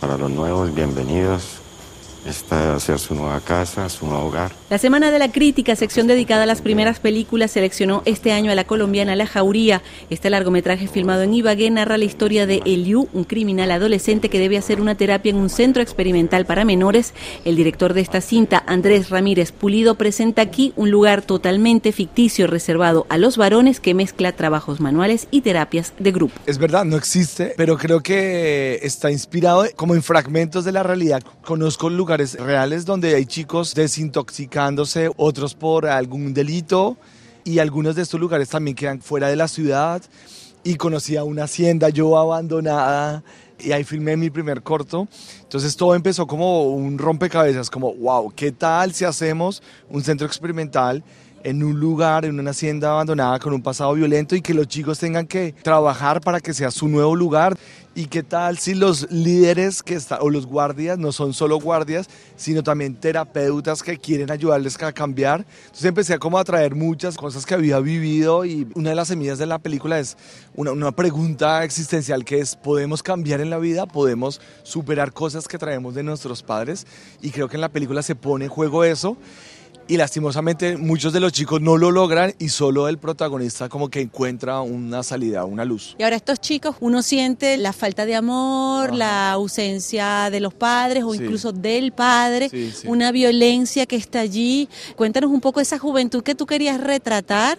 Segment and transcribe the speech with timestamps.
[0.00, 1.67] para los nuevos, bienvenidos.
[2.26, 4.52] Esta ser su nueva casa, su nuevo hogar.
[4.70, 8.54] La Semana de la Crítica, sección dedicada a las primeras películas, seleccionó este año a
[8.54, 9.82] la colombiana La Jauría.
[10.10, 14.58] Este largometraje filmado en Ibagué narra la historia de Eliu, un criminal adolescente que debe
[14.58, 17.14] hacer una terapia en un centro experimental para menores.
[17.44, 23.06] El director de esta cinta, Andrés Ramírez Pulido, presenta aquí un lugar totalmente ficticio reservado
[23.08, 26.34] a los varones que mezcla trabajos manuales y terapias de grupo.
[26.46, 31.22] Es verdad, no existe, pero creo que está inspirado como en fragmentos de la realidad.
[31.42, 36.96] Conozco lugares reales donde hay chicos desintoxicándose, otros por algún delito
[37.44, 40.02] y algunos de estos lugares también quedan fuera de la ciudad
[40.64, 43.22] y conocí a una hacienda yo abandonada
[43.58, 45.08] y ahí filmé mi primer corto.
[45.42, 51.02] Entonces todo empezó como un rompecabezas, como, wow, ¿qué tal si hacemos un centro experimental
[51.44, 54.98] en un lugar, en una hacienda abandonada con un pasado violento y que los chicos
[54.98, 57.56] tengan que trabajar para que sea su nuevo lugar.
[57.94, 62.08] ¿Y qué tal si los líderes que está, o los guardias no son solo guardias,
[62.36, 65.44] sino también terapeutas que quieren ayudarles a cambiar?
[65.64, 69.08] Entonces empecé a como a traer muchas cosas que había vivido y una de las
[69.08, 70.16] semillas de la película es
[70.54, 73.86] una, una pregunta existencial que es, ¿podemos cambiar en la vida?
[73.86, 76.86] ¿Podemos superar cosas que traemos de nuestros padres?
[77.20, 79.16] Y creo que en la película se pone en juego eso
[79.88, 84.00] y lastimosamente muchos de los chicos no lo logran y solo el protagonista como que
[84.00, 85.96] encuentra una salida, una luz.
[85.98, 91.04] Y ahora estos chicos, uno siente la falta de amor, la ausencia de los padres
[91.04, 92.50] o incluso del padre,
[92.84, 94.68] una violencia que está allí.
[94.94, 97.58] Cuéntanos un poco esa juventud que tú querías retratar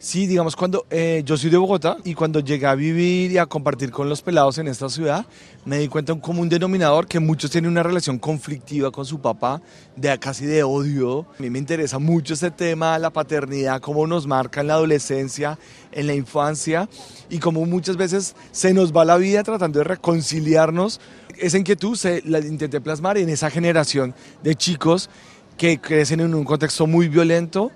[0.00, 3.46] Sí, digamos, cuando eh, yo soy de Bogotá y cuando llegué a vivir y a
[3.46, 5.26] compartir con los pelados en esta ciudad,
[5.64, 9.20] me di cuenta de un común denominador que muchos tienen una relación conflictiva con su
[9.20, 9.60] papá,
[9.96, 11.26] de casi de odio.
[11.36, 15.58] A mí me interesa mucho este tema, la paternidad, cómo nos marca en la adolescencia,
[15.90, 16.88] en la infancia
[17.28, 21.00] y cómo muchas veces se nos va la vida tratando de reconciliarnos.
[21.38, 25.10] Esa inquietud se la intenté plasmar en esa generación de chicos
[25.56, 27.72] que crecen en un contexto muy violento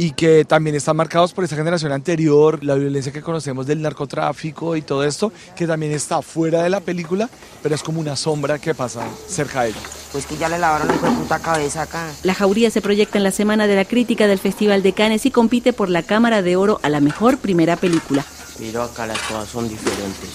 [0.00, 4.74] y que también están marcados por esta generación anterior, la violencia que conocemos del narcotráfico
[4.74, 7.28] y todo esto, que también está fuera de la película,
[7.62, 9.78] pero es como una sombra que pasa cerca de ella.
[10.10, 12.08] Pues que ya le lavaron la puta cabeza acá.
[12.22, 15.30] La Jauría se proyecta en la Semana de la Crítica del Festival de Cannes y
[15.30, 18.24] compite por la Cámara de Oro a la mejor primera película.
[18.56, 20.30] Pero acá las cosas son diferentes.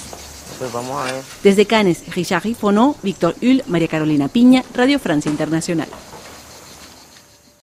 [0.59, 1.23] Pues vamos a ver.
[1.41, 5.87] Desde Cannes, Richard Rifonó, Víctor Hull, María Carolina Piña, Radio Francia Internacional.